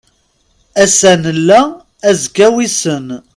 Ass-a 0.83 1.11
nella, 1.23 1.61
azekka 2.09 2.47
wissen. 2.55 3.07